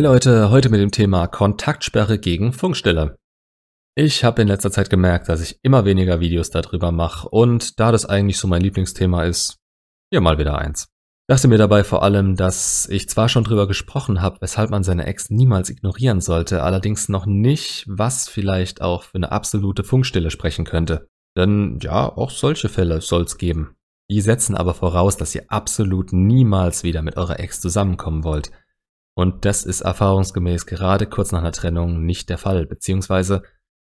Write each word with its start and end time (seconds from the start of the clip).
Hey 0.00 0.06
Leute, 0.06 0.48
heute 0.48 0.70
mit 0.70 0.80
dem 0.80 0.92
Thema 0.92 1.26
Kontaktsperre 1.26 2.18
gegen 2.18 2.54
Funkstille. 2.54 3.18
Ich 3.94 4.24
habe 4.24 4.40
in 4.40 4.48
letzter 4.48 4.70
Zeit 4.70 4.88
gemerkt, 4.88 5.28
dass 5.28 5.42
ich 5.42 5.58
immer 5.60 5.84
weniger 5.84 6.20
Videos 6.20 6.48
darüber 6.48 6.90
mache 6.90 7.28
und 7.28 7.78
da 7.78 7.92
das 7.92 8.06
eigentlich 8.06 8.38
so 8.38 8.48
mein 8.48 8.62
Lieblingsthema 8.62 9.24
ist, 9.24 9.58
hier 10.10 10.22
mal 10.22 10.38
wieder 10.38 10.56
eins. 10.56 10.88
Dachte 11.28 11.48
mir 11.48 11.58
dabei 11.58 11.84
vor 11.84 12.02
allem, 12.02 12.34
dass 12.34 12.88
ich 12.88 13.10
zwar 13.10 13.28
schon 13.28 13.44
drüber 13.44 13.68
gesprochen 13.68 14.22
habe, 14.22 14.38
weshalb 14.40 14.70
man 14.70 14.84
seine 14.84 15.04
Ex 15.04 15.28
niemals 15.28 15.68
ignorieren 15.68 16.22
sollte, 16.22 16.62
allerdings 16.62 17.10
noch 17.10 17.26
nicht, 17.26 17.84
was 17.86 18.26
vielleicht 18.26 18.80
auch 18.80 19.02
für 19.02 19.16
eine 19.16 19.32
absolute 19.32 19.84
Funkstille 19.84 20.30
sprechen 20.30 20.64
könnte. 20.64 21.08
Denn 21.36 21.78
ja, 21.82 22.08
auch 22.08 22.30
solche 22.30 22.70
Fälle 22.70 23.02
soll's 23.02 23.36
geben. 23.36 23.76
Die 24.10 24.22
setzen 24.22 24.54
aber 24.54 24.72
voraus, 24.72 25.18
dass 25.18 25.34
ihr 25.34 25.44
absolut 25.48 26.14
niemals 26.14 26.84
wieder 26.84 27.02
mit 27.02 27.18
eurer 27.18 27.38
Ex 27.38 27.60
zusammenkommen 27.60 28.24
wollt. 28.24 28.50
Und 29.16 29.44
das 29.44 29.64
ist 29.64 29.80
erfahrungsgemäß 29.80 30.66
gerade 30.66 31.06
kurz 31.06 31.32
nach 31.32 31.40
einer 31.40 31.52
Trennung 31.52 32.04
nicht 32.04 32.28
der 32.28 32.38
Fall, 32.38 32.66
beziehungsweise 32.66 33.42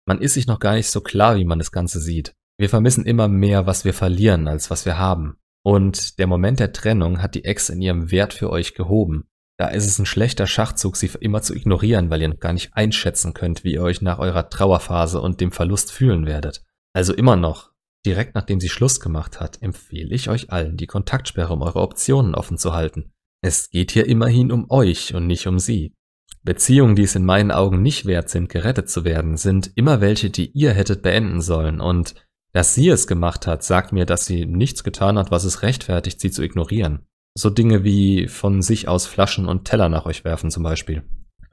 man 0.07 0.21
ist 0.21 0.35
sich 0.35 0.47
noch 0.47 0.59
gar 0.59 0.75
nicht 0.75 0.89
so 0.89 1.01
klar, 1.01 1.35
wie 1.35 1.45
man 1.45 1.59
das 1.59 1.71
Ganze 1.71 1.99
sieht. 1.99 2.35
Wir 2.57 2.69
vermissen 2.69 3.05
immer 3.05 3.27
mehr, 3.27 3.65
was 3.65 3.85
wir 3.85 3.93
verlieren, 3.93 4.47
als 4.47 4.69
was 4.69 4.85
wir 4.85 4.97
haben. 4.97 5.37
Und 5.65 6.19
der 6.19 6.27
Moment 6.27 6.59
der 6.59 6.73
Trennung 6.73 7.21
hat 7.21 7.35
die 7.35 7.43
Ex 7.43 7.69
in 7.69 7.81
ihrem 7.81 8.11
Wert 8.11 8.33
für 8.33 8.51
euch 8.51 8.75
gehoben. 8.75 9.27
Da 9.57 9.69
ist 9.69 9.87
es 9.87 9.99
ein 9.99 10.05
schlechter 10.05 10.47
Schachzug, 10.47 10.95
sie 10.95 11.09
immer 11.19 11.41
zu 11.41 11.55
ignorieren, 11.55 12.09
weil 12.09 12.21
ihr 12.21 12.27
noch 12.27 12.39
gar 12.39 12.53
nicht 12.53 12.75
einschätzen 12.75 13.33
könnt, 13.33 13.63
wie 13.63 13.73
ihr 13.73 13.81
euch 13.81 14.01
nach 14.01 14.19
eurer 14.19 14.49
Trauerphase 14.49 15.19
und 15.19 15.41
dem 15.41 15.51
Verlust 15.51 15.91
fühlen 15.91 16.25
werdet. 16.25 16.63
Also 16.93 17.13
immer 17.13 17.35
noch, 17.35 17.71
direkt 18.05 18.35
nachdem 18.35 18.59
sie 18.59 18.69
Schluss 18.69 18.99
gemacht 18.99 19.39
hat, 19.39 19.61
empfehle 19.61 20.13
ich 20.13 20.29
euch 20.29 20.51
allen, 20.51 20.77
die 20.77 20.87
Kontaktsperre 20.87 21.53
um 21.53 21.61
eure 21.61 21.81
Optionen 21.81 22.35
offen 22.35 22.57
zu 22.57 22.73
halten. 22.73 23.11
Es 23.45 23.69
geht 23.69 23.91
hier 23.91 24.07
immerhin 24.07 24.51
um 24.51 24.71
euch 24.71 25.13
und 25.13 25.27
nicht 25.27 25.45
um 25.45 25.59
sie. 25.59 25.93
Beziehungen, 26.41 26.95
die 26.95 27.03
es 27.03 27.13
in 27.13 27.23
meinen 27.23 27.51
Augen 27.51 27.83
nicht 27.83 28.07
wert 28.07 28.27
sind, 28.27 28.49
gerettet 28.49 28.89
zu 28.89 29.05
werden, 29.05 29.37
sind 29.37 29.69
immer 29.75 30.01
welche, 30.01 30.31
die 30.31 30.49
ihr 30.53 30.73
hättet 30.73 31.03
beenden 31.03 31.41
sollen 31.41 31.79
und 31.79 32.15
dass 32.53 32.73
sie 32.73 32.89
es 32.89 33.05
gemacht 33.05 33.45
hat, 33.45 33.63
sagt 33.63 33.93
mir, 33.93 34.07
dass 34.07 34.25
sie 34.25 34.47
nichts 34.47 34.83
getan 34.83 35.19
hat, 35.19 35.29
was 35.29 35.43
es 35.43 35.61
rechtfertigt, 35.61 36.19
sie 36.19 36.31
zu 36.31 36.41
ignorieren. 36.41 37.05
So 37.37 37.51
Dinge 37.51 37.83
wie 37.83 38.27
von 38.27 38.63
sich 38.63 38.87
aus 38.87 39.05
Flaschen 39.05 39.45
und 39.45 39.65
Teller 39.65 39.89
nach 39.89 40.07
euch 40.07 40.25
werfen 40.25 40.49
zum 40.49 40.63
Beispiel. 40.63 41.03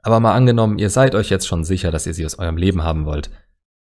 Aber 0.01 0.19
mal 0.19 0.33
angenommen, 0.33 0.79
ihr 0.79 0.89
seid 0.89 1.13
euch 1.13 1.29
jetzt 1.29 1.47
schon 1.47 1.63
sicher, 1.63 1.91
dass 1.91 2.07
ihr 2.07 2.15
sie 2.15 2.25
aus 2.25 2.39
eurem 2.39 2.57
Leben 2.57 2.81
haben 2.81 3.05
wollt. 3.05 3.29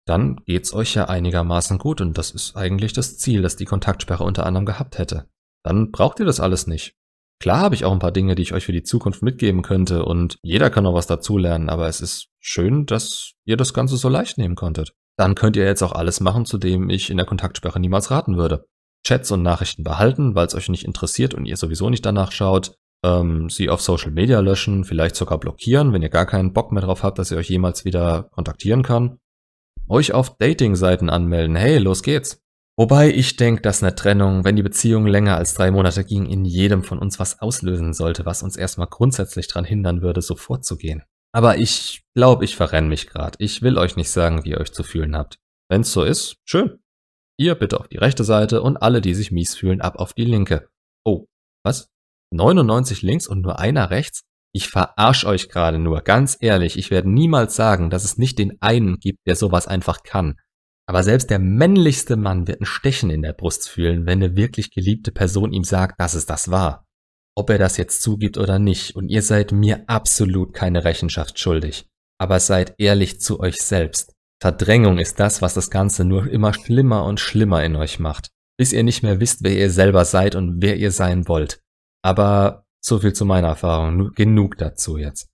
Dann 0.06 0.42
geht's 0.46 0.74
euch 0.74 0.94
ja 0.96 1.06
einigermaßen 1.06 1.78
gut 1.78 2.02
und 2.02 2.18
das 2.18 2.32
ist 2.32 2.58
eigentlich 2.58 2.92
das 2.92 3.18
Ziel, 3.18 3.42
das 3.42 3.56
die 3.56 3.64
Kontaktsperre 3.64 4.26
unter 4.26 4.46
anderem 4.46 4.66
gehabt 4.66 4.98
hätte. 4.98 5.30
Dann 5.64 5.92
braucht 5.92 6.20
ihr 6.20 6.26
das 6.26 6.42
alles 6.42 6.68
nicht. 6.68 6.98
Klar 7.44 7.60
habe 7.60 7.76
ich 7.76 7.86
auch 7.86 7.92
ein 7.92 8.00
paar 8.00 8.12
Dinge, 8.12 8.34
die 8.34 8.42
ich 8.42 8.54
euch 8.54 8.66
für 8.66 8.72
die 8.72 8.84
Zukunft 8.84 9.22
mitgeben 9.22 9.62
könnte 9.62 10.04
und 10.06 10.38
jeder 10.42 10.72
kann 10.72 10.86
noch 10.86 10.96
was 10.96 11.06
dazulernen, 11.06 11.70
aber 11.70 11.88
es 11.88 12.02
ist 12.02 12.30
schön, 12.40 12.88
dass 12.88 13.34
ihr 13.46 13.58
das 13.58 13.74
Ganze 13.74 13.98
so 13.98 14.10
leicht 14.10 14.40
nehmen 14.40 14.56
konntet 14.56 14.94
dann 15.18 15.36
könnt 15.36 15.56
ihr 15.56 15.66
jetzt 15.66 15.84
auch 15.84 15.94
alles 15.94 16.20
machen, 16.20 16.46
zu 16.46 16.58
dem 16.58 16.90
ich 16.90 17.10
in 17.10 17.18
der 17.18 17.26
Kontaktsperre 17.26 17.80
niemals 17.80 18.12
raten 18.12 18.38
würde. 18.38 18.66
Chats 19.06 19.32
und 19.32 19.44
Nachrichten 19.44 19.84
behalten, 19.84 20.34
weil 20.36 20.48
es 20.48 20.56
euch 20.56 20.70
nicht 20.70 20.86
interessiert 20.86 21.34
und 21.34 21.46
ihr 21.46 21.58
sowieso 21.58 21.90
nicht 21.90 22.06
danach 22.06 22.32
schaut. 22.32 22.76
Ähm, 23.04 23.50
sie 23.50 23.70
auf 23.70 23.82
Social 23.82 24.12
Media 24.12 24.40
löschen, 24.40 24.86
vielleicht 24.86 25.16
sogar 25.16 25.38
blockieren, 25.40 25.92
wenn 25.92 26.02
ihr 26.02 26.10
gar 26.10 26.26
keinen 26.26 26.54
Bock 26.54 26.72
mehr 26.72 26.82
drauf 26.82 27.04
habt, 27.04 27.20
dass 27.20 27.32
ihr 27.32 27.38
euch 27.38 27.50
jemals 27.50 27.84
wieder 27.84 28.30
kontaktieren 28.32 28.82
kann. 28.82 29.20
Euch 29.90 30.14
auf 30.14 30.38
Dating-Seiten 30.38 31.10
anmelden. 31.10 31.58
Hey, 31.58 31.78
los 31.80 32.02
geht's. 32.02 32.43
Wobei 32.76 33.12
ich 33.12 33.36
denke, 33.36 33.62
dass 33.62 33.84
eine 33.84 33.94
Trennung, 33.94 34.46
wenn 34.46 34.56
die 34.56 34.64
Beziehung 34.64 35.06
länger 35.06 35.38
als 35.38 35.54
drei 35.54 35.70
Monate 35.70 36.04
ging, 36.04 36.26
in 36.26 36.44
jedem 36.44 36.84
von 36.84 36.98
uns 36.98 37.20
was 37.20 37.40
auslösen 37.40 37.94
sollte, 37.94 38.26
was 38.26 38.42
uns 38.42 38.56
erstmal 38.56 38.88
grundsätzlich 38.88 39.48
daran 39.48 39.66
hindern 39.66 40.02
würde, 40.02 40.24
so 40.24 40.36
vorzugehen. 40.36 41.04
Aber 41.36 41.58
ich 41.58 42.04
glaube, 42.16 42.46
ich 42.46 42.56
verrenne 42.56 42.88
mich 42.88 43.08
gerade. 43.08 43.36
Ich 43.40 43.62
will 43.62 43.78
euch 43.78 43.96
nicht 43.96 44.10
sagen, 44.10 44.44
wie 44.44 44.52
ihr 44.52 44.60
euch 44.60 44.74
zu 44.74 44.84
fühlen 44.84 45.16
habt. 45.16 45.38
Wenn's 45.70 45.92
so 45.92 46.04
ist, 46.04 46.38
schön. 46.46 46.80
Ihr 47.40 47.56
bitte 47.56 47.80
auf 47.80 47.88
die 47.88 47.98
rechte 47.98 48.24
Seite 48.24 48.62
und 48.62 48.78
alle, 48.78 49.02
die 49.02 49.14
sich 49.14 49.32
mies 49.32 49.56
fühlen, 49.56 49.82
ab 49.82 49.98
auf 49.98 50.14
die 50.14 50.26
linke. 50.26 50.68
Oh, 51.06 51.26
was? 51.64 51.90
99 52.32 53.04
links 53.04 53.28
und 53.28 53.42
nur 53.42 53.60
einer 53.60 53.92
rechts? 53.92 54.22
Ich 54.56 54.68
verarsch 54.68 55.26
euch 55.26 55.50
gerade 55.50 55.80
nur, 55.80 56.02
ganz 56.02 56.38
ehrlich, 56.40 56.78
ich 56.78 56.92
werde 56.92 57.10
niemals 57.10 57.56
sagen, 57.56 57.90
dass 57.90 58.04
es 58.04 58.18
nicht 58.18 58.38
den 58.38 58.62
einen 58.62 59.00
gibt, 59.00 59.20
der 59.26 59.36
sowas 59.36 59.68
einfach 59.68 60.04
kann. 60.04 60.40
Aber 60.86 61.04
selbst 61.04 61.30
der 61.30 61.40
männlichste 61.40 62.18
Mann 62.18 62.48
wird 62.48 62.62
ein 62.62 62.66
Stechen 62.66 63.10
in 63.10 63.22
der 63.22 63.34
Brust 63.34 63.70
fühlen, 63.70 64.06
wenn 64.06 64.22
eine 64.22 64.36
wirklich 64.36 64.72
geliebte 64.72 65.12
Person 65.12 65.54
ihm 65.54 65.64
sagt, 65.64 66.00
dass 66.00 66.14
es 66.14 66.26
das 66.26 66.52
war 66.52 66.84
ob 67.36 67.50
er 67.50 67.58
das 67.58 67.78
jetzt 67.78 68.02
zugibt 68.02 68.38
oder 68.38 68.60
nicht, 68.60 68.96
und 68.96 69.10
ihr 69.10 69.22
seid 69.22 69.52
mir 69.52 69.84
absolut 69.88 70.54
keine 70.54 70.84
Rechenschaft 70.84 71.40
schuldig. 71.40 71.88
Aber 72.20 72.40
seid 72.40 72.76
ehrlich 72.78 73.20
zu 73.20 73.40
euch 73.40 73.62
selbst. 73.62 74.14
Verdrängung 74.42 75.00
ist 75.00 75.20
das, 75.20 75.42
was 75.42 75.54
das 75.54 75.72
Ganze 75.72 76.06
nur 76.06 76.28
immer 76.28 76.54
schlimmer 76.54 77.06
und 77.06 77.20
schlimmer 77.20 77.64
in 77.64 77.76
euch 77.76 78.00
macht, 78.00 78.30
bis 78.58 78.74
ihr 78.74 78.84
nicht 78.84 79.02
mehr 79.02 79.20
wisst, 79.20 79.44
wer 79.44 79.56
ihr 79.56 79.72
selber 79.72 80.06
seid 80.06 80.36
und 80.36 80.62
wer 80.62 80.78
ihr 80.78 80.92
sein 80.92 81.28
wollt. 81.28 81.62
Aber 82.04 82.66
so 82.84 83.00
viel 83.00 83.14
zu 83.14 83.26
meiner 83.26 83.48
Erfahrung, 83.48 84.12
genug 84.14 84.58
dazu 84.58 84.98
jetzt. 84.98 85.30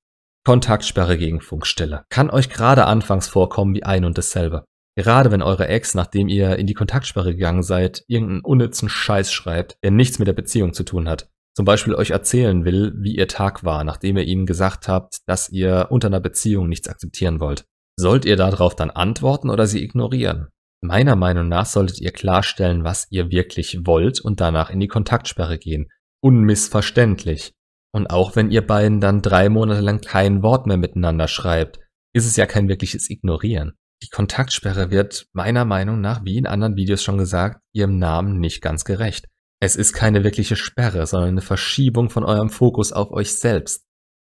Kontaktsperre 0.45 1.17
gegen 1.17 1.41
Funkstille. 1.41 2.05
Kann 2.09 2.29
euch 2.29 2.49
gerade 2.49 2.85
anfangs 2.85 3.27
vorkommen 3.27 3.73
wie 3.73 3.83
ein 3.83 4.05
und 4.05 4.17
dasselbe. 4.17 4.63
Gerade 4.99 5.31
wenn 5.31 5.41
eure 5.41 5.69
Ex, 5.69 5.95
nachdem 5.95 6.27
ihr 6.27 6.57
in 6.57 6.67
die 6.67 6.73
Kontaktsperre 6.73 7.33
gegangen 7.33 7.63
seid, 7.63 8.03
irgendeinen 8.07 8.41
unnützen 8.41 8.89
Scheiß 8.89 9.31
schreibt, 9.31 9.77
der 9.81 9.91
nichts 9.91 10.19
mit 10.19 10.27
der 10.27 10.33
Beziehung 10.33 10.73
zu 10.73 10.83
tun 10.83 11.07
hat 11.07 11.29
zum 11.59 11.65
Beispiel 11.65 11.93
euch 11.93 12.11
erzählen 12.11 12.63
will, 12.63 12.93
wie 12.95 13.17
ihr 13.17 13.27
Tag 13.27 13.65
war, 13.65 13.83
nachdem 13.83 14.15
ihr 14.15 14.23
ihnen 14.23 14.45
gesagt 14.45 14.87
habt, 14.87 15.17
dass 15.27 15.49
ihr 15.49 15.87
unter 15.89 16.07
einer 16.07 16.21
Beziehung 16.21 16.69
nichts 16.69 16.87
akzeptieren 16.87 17.41
wollt. 17.41 17.65
Sollt 17.99 18.23
ihr 18.23 18.37
darauf 18.37 18.77
dann 18.77 18.91
antworten 18.91 19.49
oder 19.49 19.67
sie 19.67 19.83
ignorieren? 19.83 20.47
Meiner 20.81 21.17
Meinung 21.17 21.49
nach 21.49 21.65
solltet 21.65 21.99
ihr 21.99 22.11
klarstellen, 22.11 22.85
was 22.85 23.07
ihr 23.09 23.29
wirklich 23.29 23.79
wollt 23.83 24.21
und 24.21 24.39
danach 24.39 24.69
in 24.69 24.79
die 24.79 24.87
Kontaktsperre 24.87 25.57
gehen. 25.57 25.89
Unmissverständlich. 26.21 27.51
Und 27.91 28.09
auch 28.09 28.37
wenn 28.37 28.51
ihr 28.51 28.65
beiden 28.65 29.01
dann 29.01 29.21
drei 29.21 29.49
Monate 29.49 29.81
lang 29.81 29.99
kein 29.99 30.41
Wort 30.41 30.65
mehr 30.65 30.77
miteinander 30.77 31.27
schreibt, 31.27 31.81
ist 32.13 32.25
es 32.25 32.37
ja 32.37 32.45
kein 32.45 32.69
wirkliches 32.69 33.09
Ignorieren. 33.09 33.73
Die 34.03 34.09
Kontaktsperre 34.09 34.91
wird 34.91 35.27
meiner 35.33 35.65
Meinung 35.65 35.99
nach, 36.01 36.23
wie 36.23 36.37
in 36.37 36.47
anderen 36.47 36.75
Videos 36.75 37.03
schon 37.03 37.17
gesagt, 37.17 37.61
ihrem 37.73 37.97
Namen 37.97 38.39
nicht 38.39 38.61
ganz 38.61 38.85
gerecht. 38.85 39.27
Es 39.61 39.75
ist 39.75 39.93
keine 39.93 40.23
wirkliche 40.23 40.55
Sperre, 40.55 41.05
sondern 41.05 41.31
eine 41.31 41.41
Verschiebung 41.41 42.09
von 42.09 42.23
eurem 42.23 42.49
Fokus 42.49 42.93
auf 42.93 43.11
euch 43.11 43.33
selbst. 43.33 43.83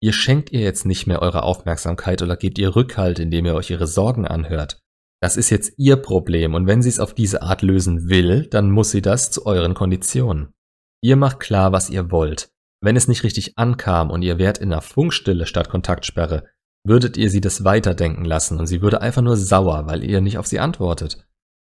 Ihr 0.02 0.14
schenkt 0.14 0.54
ihr 0.54 0.62
jetzt 0.62 0.86
nicht 0.86 1.08
mehr 1.08 1.22
eure 1.22 1.44
Aufmerksamkeit 1.44 2.22
oder 2.22 2.38
gebt 2.38 2.58
ihr 2.58 2.76
Rückhalt, 2.76 3.20
indem 3.20 3.46
ihr 3.46 3.56
euch 3.56 3.70
ihre 3.70 3.88
Sorgen 3.88 4.26
anhört. 4.26 4.80
Das 5.22 5.36
ist 5.36 5.50
jetzt 5.50 5.74
ihr 5.78 5.98
Problem 5.98 6.54
und 6.54 6.68
wenn 6.68 6.82
sie 6.82 6.88
es 6.88 7.02
auf 7.02 7.14
diese 7.14 7.42
Art 7.42 7.62
lösen 7.62 8.08
will, 8.08 8.48
dann 8.48 8.72
muss 8.72 8.92
sie 8.92 9.02
das 9.02 9.32
zu 9.32 9.46
euren 9.46 9.74
Konditionen. 9.74 10.54
Ihr 11.02 11.18
macht 11.18 11.42
klar, 11.42 11.74
was 11.74 11.90
ihr 11.90 12.12
wollt. 12.12 12.50
Wenn 12.82 12.96
es 12.96 13.10
nicht 13.10 13.24
richtig 13.24 13.58
ankam 13.58 14.10
und 14.10 14.22
ihr 14.22 14.40
wärt 14.40 14.58
in 14.58 14.72
einer 14.72 14.82
Funkstille 14.82 15.46
statt 15.46 15.68
Kontaktsperre, 15.68 16.46
würdet 16.86 17.18
ihr 17.18 17.30
sie 17.30 17.42
das 17.42 17.64
weiterdenken 17.64 18.26
lassen 18.26 18.60
und 18.60 18.68
sie 18.68 18.82
würde 18.82 19.02
einfach 19.02 19.22
nur 19.22 19.38
sauer, 19.38 19.88
weil 19.88 20.04
ihr 20.04 20.22
nicht 20.22 20.38
auf 20.38 20.48
sie 20.48 20.60
antwortet. 20.60 21.26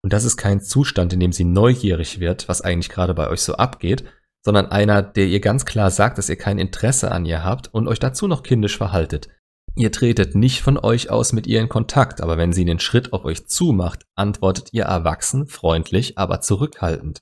Und 0.04 0.14
das 0.14 0.24
ist 0.24 0.38
kein 0.38 0.62
Zustand, 0.62 1.14
in 1.14 1.20
dem 1.20 1.32
sie 1.32 1.44
neugierig 1.44 2.20
wird, 2.20 2.48
was 2.48 2.62
eigentlich 2.62 2.90
gerade 2.90 3.14
bei 3.14 3.30
euch 3.30 3.42
so 3.42 3.56
abgeht, 3.56 4.06
sondern 4.46 4.68
einer, 4.68 5.02
der 5.02 5.28
ihr 5.28 5.42
ganz 5.42 5.66
klar 5.66 5.92
sagt, 5.92 6.18
dass 6.18 6.30
ihr 6.30 6.38
kein 6.38 6.60
Interesse 6.60 7.12
an 7.12 7.26
ihr 7.26 7.44
habt 7.44 7.74
und 7.74 7.88
euch 7.88 8.00
dazu 8.00 8.28
noch 8.28 8.44
kindisch 8.44 8.78
verhaltet. 8.78 9.28
Ihr 9.76 9.92
tretet 9.92 10.34
nicht 10.36 10.62
von 10.62 10.78
euch 10.78 11.10
aus 11.10 11.34
mit 11.34 11.46
ihr 11.46 11.60
in 11.60 11.70
Kontakt, 11.70 12.22
aber 12.22 12.38
wenn 12.38 12.54
sie 12.54 12.66
den 12.66 12.80
Schritt 12.80 13.14
auf 13.14 13.26
euch 13.26 13.48
zumacht, 13.48 14.06
antwortet 14.16 14.70
ihr 14.72 14.86
erwachsen, 14.86 15.48
freundlich, 15.48 16.18
aber 16.18 16.42
zurückhaltend. 16.42 17.20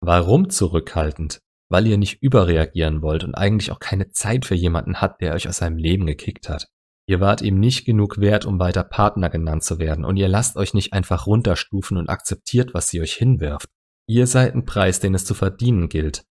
Warum 0.00 0.50
zurückhaltend? 0.50 1.40
Weil 1.70 1.86
ihr 1.86 1.96
nicht 1.96 2.22
überreagieren 2.22 3.00
wollt 3.00 3.24
und 3.24 3.34
eigentlich 3.34 3.72
auch 3.72 3.78
keine 3.78 4.10
Zeit 4.10 4.44
für 4.44 4.54
jemanden 4.54 5.00
hat, 5.00 5.20
der 5.20 5.34
euch 5.34 5.48
aus 5.48 5.58
seinem 5.58 5.78
Leben 5.78 6.06
gekickt 6.06 6.48
hat. 6.48 6.68
Ihr 7.08 7.20
wart 7.20 7.40
ihm 7.40 7.60
nicht 7.60 7.84
genug 7.84 8.18
wert, 8.18 8.44
um 8.44 8.58
weiter 8.58 8.82
Partner 8.82 9.30
genannt 9.30 9.62
zu 9.62 9.78
werden, 9.78 10.04
und 10.04 10.16
ihr 10.16 10.28
lasst 10.28 10.56
euch 10.56 10.74
nicht 10.74 10.92
einfach 10.92 11.26
runterstufen 11.26 11.96
und 11.96 12.08
akzeptiert, 12.08 12.74
was 12.74 12.88
sie 12.88 13.00
euch 13.00 13.14
hinwirft. 13.14 13.68
Ihr 14.08 14.26
seid 14.26 14.54
ein 14.54 14.64
Preis, 14.64 15.00
den 15.00 15.14
es 15.14 15.24
zu 15.24 15.34
verdienen 15.34 15.88
gilt. 15.88 16.24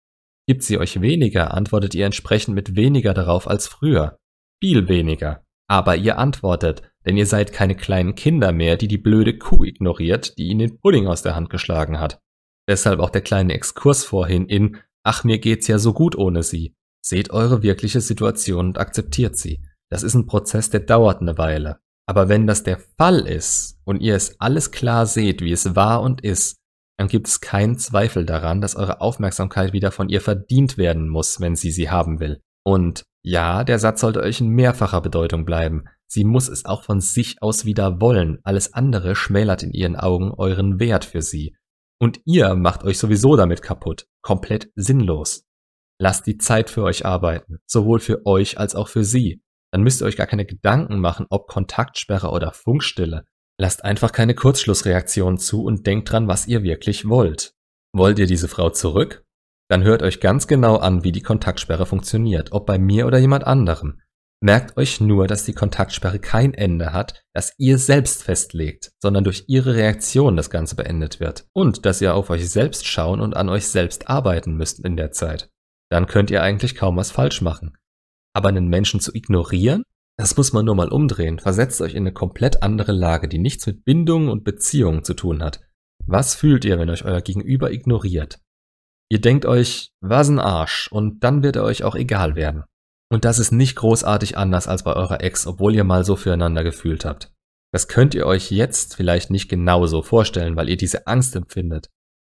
Gibt 0.46 0.62
sie 0.62 0.78
euch 0.78 1.00
weniger, 1.00 1.54
antwortet 1.54 1.94
ihr 1.94 2.06
entsprechend 2.06 2.54
mit 2.54 2.76
weniger 2.76 3.14
darauf 3.14 3.48
als 3.48 3.66
früher. 3.66 4.18
Viel 4.62 4.88
weniger. 4.88 5.44
Aber 5.68 5.96
ihr 5.96 6.18
antwortet, 6.18 6.82
denn 7.06 7.16
ihr 7.16 7.26
seid 7.26 7.52
keine 7.52 7.74
kleinen 7.74 8.14
Kinder 8.14 8.52
mehr, 8.52 8.76
die 8.76 8.88
die 8.88 8.98
blöde 8.98 9.38
Kuh 9.38 9.64
ignoriert, 9.64 10.36
die 10.36 10.48
ihnen 10.48 10.60
den 10.60 10.78
Pudding 10.78 11.06
aus 11.06 11.22
der 11.22 11.34
Hand 11.34 11.50
geschlagen 11.50 12.00
hat. 12.00 12.20
Deshalb 12.68 13.00
auch 13.00 13.10
der 13.10 13.22
kleine 13.22 13.54
Exkurs 13.54 14.04
vorhin 14.04 14.46
in 14.46 14.78
Ach, 15.02 15.22
mir 15.22 15.38
geht's 15.38 15.66
ja 15.66 15.78
so 15.78 15.92
gut 15.92 16.16
ohne 16.16 16.42
sie. 16.42 16.74
Seht 17.04 17.30
eure 17.30 17.62
wirkliche 17.62 18.00
Situation 18.00 18.68
und 18.68 18.78
akzeptiert 18.78 19.36
sie. 19.36 19.60
Das 19.90 20.02
ist 20.02 20.14
ein 20.14 20.26
Prozess, 20.26 20.70
der 20.70 20.80
dauert 20.80 21.20
eine 21.20 21.38
Weile. 21.38 21.78
Aber 22.06 22.28
wenn 22.28 22.46
das 22.46 22.62
der 22.62 22.78
Fall 22.98 23.26
ist 23.26 23.78
und 23.84 24.00
ihr 24.00 24.14
es 24.14 24.40
alles 24.40 24.70
klar 24.70 25.06
seht, 25.06 25.40
wie 25.40 25.52
es 25.52 25.74
war 25.74 26.02
und 26.02 26.20
ist, 26.20 26.56
dann 26.98 27.08
gibt 27.08 27.26
es 27.26 27.40
keinen 27.40 27.78
Zweifel 27.78 28.24
daran, 28.24 28.60
dass 28.60 28.76
eure 28.76 29.00
Aufmerksamkeit 29.00 29.72
wieder 29.72 29.90
von 29.90 30.08
ihr 30.08 30.20
verdient 30.20 30.78
werden 30.78 31.08
muss, 31.08 31.40
wenn 31.40 31.56
sie 31.56 31.70
sie 31.70 31.90
haben 31.90 32.20
will. 32.20 32.40
Und 32.64 33.04
Ja, 33.26 33.64
der 33.64 33.78
Satz 33.78 34.02
sollte 34.02 34.20
euch 34.20 34.40
in 34.40 34.48
mehrfacher 34.48 35.00
Bedeutung 35.00 35.44
bleiben. 35.46 35.84
Sie 36.06 36.24
muss 36.24 36.48
es 36.48 36.66
auch 36.66 36.84
von 36.84 37.00
sich 37.00 37.42
aus 37.42 37.64
wieder 37.64 38.00
wollen. 38.00 38.38
Alles 38.44 38.74
andere 38.74 39.16
schmälert 39.16 39.62
in 39.62 39.72
ihren 39.72 39.96
Augen 39.96 40.30
euren 40.30 40.78
Wert 40.78 41.06
für 41.06 41.22
sie. 41.22 41.56
Und 41.98 42.20
ihr 42.26 42.54
macht 42.54 42.84
euch 42.84 42.98
sowieso 42.98 43.34
damit 43.36 43.62
kaputt. 43.62 44.06
Komplett 44.20 44.70
sinnlos. 44.74 45.46
Lasst 45.98 46.26
die 46.26 46.36
Zeit 46.36 46.68
für 46.68 46.82
euch 46.82 47.06
arbeiten. 47.06 47.58
Sowohl 47.66 47.98
für 47.98 48.26
euch 48.26 48.58
als 48.58 48.74
auch 48.74 48.88
für 48.88 49.04
sie. 49.04 49.42
Dann 49.74 49.82
müsst 49.82 50.00
ihr 50.00 50.04
euch 50.04 50.16
gar 50.16 50.28
keine 50.28 50.46
Gedanken 50.46 51.00
machen, 51.00 51.26
ob 51.30 51.48
Kontaktsperre 51.48 52.30
oder 52.30 52.52
Funkstille. 52.52 53.24
Lasst 53.58 53.84
einfach 53.84 54.12
keine 54.12 54.36
Kurzschlussreaktion 54.36 55.36
zu 55.36 55.64
und 55.64 55.84
denkt 55.84 56.12
dran, 56.12 56.28
was 56.28 56.46
ihr 56.46 56.62
wirklich 56.62 57.08
wollt. 57.08 57.54
Wollt 57.92 58.20
ihr 58.20 58.26
diese 58.26 58.46
Frau 58.46 58.70
zurück? 58.70 59.24
Dann 59.68 59.82
hört 59.82 60.04
euch 60.04 60.20
ganz 60.20 60.46
genau 60.46 60.76
an, 60.76 61.02
wie 61.02 61.10
die 61.10 61.22
Kontaktsperre 61.22 61.86
funktioniert, 61.86 62.52
ob 62.52 62.66
bei 62.66 62.78
mir 62.78 63.04
oder 63.08 63.18
jemand 63.18 63.48
anderem. 63.48 64.00
Merkt 64.40 64.76
euch 64.76 65.00
nur, 65.00 65.26
dass 65.26 65.44
die 65.44 65.54
Kontaktsperre 65.54 66.20
kein 66.20 66.54
Ende 66.54 66.92
hat, 66.92 67.24
das 67.32 67.52
ihr 67.58 67.78
selbst 67.78 68.22
festlegt, 68.22 68.92
sondern 69.02 69.24
durch 69.24 69.46
ihre 69.48 69.74
Reaktion 69.74 70.36
das 70.36 70.50
Ganze 70.50 70.76
beendet 70.76 71.18
wird. 71.18 71.48
Und 71.52 71.84
dass 71.84 72.00
ihr 72.00 72.14
auf 72.14 72.30
euch 72.30 72.48
selbst 72.48 72.86
schauen 72.86 73.20
und 73.20 73.34
an 73.34 73.48
euch 73.48 73.66
selbst 73.66 74.08
arbeiten 74.08 74.54
müsst 74.54 74.84
in 74.84 74.96
der 74.96 75.10
Zeit. 75.10 75.50
Dann 75.90 76.06
könnt 76.06 76.30
ihr 76.30 76.44
eigentlich 76.44 76.76
kaum 76.76 76.96
was 76.96 77.10
falsch 77.10 77.40
machen. 77.42 77.76
Aber 78.34 78.48
einen 78.48 78.68
Menschen 78.68 79.00
zu 79.00 79.14
ignorieren? 79.14 79.84
Das 80.16 80.36
muss 80.36 80.52
man 80.52 80.64
nur 80.64 80.74
mal 80.74 80.88
umdrehen. 80.88 81.38
Versetzt 81.38 81.80
euch 81.80 81.94
in 81.94 82.02
eine 82.02 82.12
komplett 82.12 82.62
andere 82.62 82.92
Lage, 82.92 83.28
die 83.28 83.38
nichts 83.38 83.66
mit 83.66 83.84
Bindungen 83.84 84.28
und 84.28 84.44
Beziehungen 84.44 85.04
zu 85.04 85.14
tun 85.14 85.42
hat. 85.42 85.60
Was 86.06 86.34
fühlt 86.34 86.64
ihr, 86.64 86.78
wenn 86.78 86.90
euch 86.90 87.04
euer 87.04 87.20
Gegenüber 87.20 87.72
ignoriert? 87.72 88.38
Ihr 89.10 89.20
denkt 89.20 89.46
euch, 89.46 89.92
was 90.00 90.28
ein 90.28 90.38
Arsch, 90.38 90.90
und 90.90 91.24
dann 91.24 91.42
wird 91.42 91.56
er 91.56 91.64
euch 91.64 91.84
auch 91.84 91.94
egal 91.94 92.36
werden. 92.36 92.64
Und 93.10 93.24
das 93.24 93.38
ist 93.38 93.52
nicht 93.52 93.76
großartig 93.76 94.36
anders 94.36 94.66
als 94.66 94.82
bei 94.82 94.92
eurer 94.94 95.20
Ex, 95.22 95.46
obwohl 95.46 95.74
ihr 95.74 95.84
mal 95.84 96.04
so 96.04 96.16
füreinander 96.16 96.64
gefühlt 96.64 97.04
habt. 97.04 97.32
Das 97.72 97.88
könnt 97.88 98.14
ihr 98.14 98.26
euch 98.26 98.50
jetzt 98.50 98.96
vielleicht 98.96 99.30
nicht 99.30 99.48
genauso 99.48 100.02
vorstellen, 100.02 100.56
weil 100.56 100.68
ihr 100.68 100.76
diese 100.76 101.06
Angst 101.06 101.36
empfindet. 101.36 101.90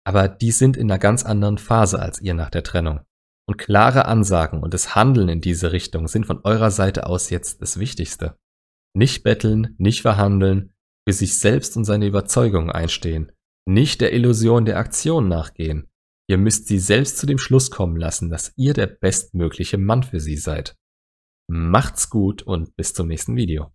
Aber 0.06 0.28
die 0.28 0.52
sind 0.52 0.78
in 0.78 0.90
einer 0.90 1.00
ganz 1.00 1.24
anderen 1.24 1.58
Phase 1.58 2.00
als 2.00 2.22
ihr 2.22 2.34
nach 2.34 2.50
der 2.50 2.64
Trennung. 2.64 3.02
Und 3.48 3.58
klare 3.58 4.06
Ansagen 4.06 4.64
und 4.64 4.74
das 4.74 4.96
Handeln 4.96 5.30
in 5.30 5.42
diese 5.42 5.72
Richtung 5.72 6.08
sind 6.08 6.26
von 6.26 6.42
eurer 6.44 6.72
Seite 6.72 7.06
aus 7.06 7.30
jetzt 7.30 7.62
das 7.62 7.80
Wichtigste. 7.80 8.38
Nicht 8.96 9.24
betteln, 9.24 9.76
nicht 9.78 10.02
verhandeln, 10.02 10.74
für 11.08 11.14
sich 11.14 11.38
selbst 11.38 11.78
und 11.78 11.86
seine 11.86 12.08
Überzeugungen 12.08 12.72
einstehen, 12.72 13.32
nicht 13.68 14.02
der 14.02 14.14
Illusion 14.14 14.66
der 14.66 14.78
Aktion 14.78 15.28
nachgehen, 15.28 15.90
Ihr 16.28 16.38
müsst 16.38 16.68
sie 16.68 16.80
selbst 16.80 17.18
zu 17.18 17.28
dem 17.28 17.38
Schluss 17.38 17.70
kommen 17.70 17.98
lassen, 17.98 18.30
dass 18.30 18.54
ihr 18.56 18.74
der 18.74 18.88
bestmögliche 18.88 19.78
Mann 19.78 20.04
für 20.04 20.20
sie 20.20 20.38
seid. 20.38 20.76
Macht's 21.48 22.10
gut 22.10 22.42
und 22.42 22.76
bis 22.76 22.94
zum 22.94 23.08
nächsten 23.08 23.36
Video. 23.36 23.72